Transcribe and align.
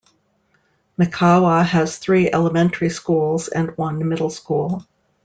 Mikawa 0.97 1.63
has 1.63 1.99
three 1.99 2.27
elementary 2.33 2.89
schools 2.89 3.49
and 3.49 3.77
one 3.77 4.07
middle 4.09 4.31
school. 4.31 4.83